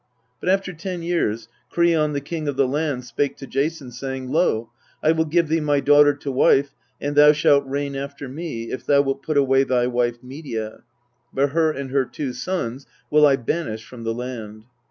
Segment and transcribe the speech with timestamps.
[0.39, 4.71] But after ten years, Kreon the king of the land spake to Jason, saying," Lo,
[5.03, 8.83] I will give thee my daughter to wife, and thou shall reign after me, if
[8.83, 10.81] thou wilt put away thy wife Medea;
[11.31, 14.65] but her and her two sons will I banish from the land."